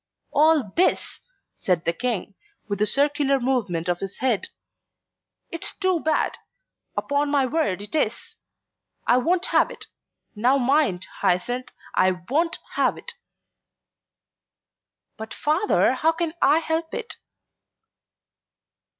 "All 0.31 0.71
this," 0.75 1.19
said 1.55 1.85
the 1.85 1.93
King, 1.93 2.33
with 2.67 2.81
a 2.81 2.87
circular 2.87 3.39
movement 3.39 3.87
of 3.87 3.99
his 3.99 4.17
hand. 4.17 4.49
"It's 5.51 5.77
too 5.77 5.99
bad; 5.99 6.39
upon 6.97 7.29
my 7.29 7.45
word 7.45 7.83
it 7.83 7.93
is. 7.93 8.33
I 9.05 9.17
won't 9.17 9.45
have 9.53 9.69
it. 9.69 9.85
Now 10.35 10.57
mind, 10.57 11.05
Hyacinth, 11.19 11.69
I 11.93 12.13
won't 12.29 12.57
have 12.71 12.97
it. 12.97 13.13
"But, 15.17 15.35
Father, 15.35 15.93
how 15.93 16.13
can 16.13 16.33
I 16.41 16.57
help 16.57 16.95
it?" 16.95 17.17